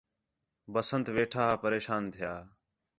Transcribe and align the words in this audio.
بسنٹ 0.73 1.05
ویٹھا 1.15 1.43
ہا 1.49 1.55
پریشان 1.63 2.03
تِھیا 2.13 2.33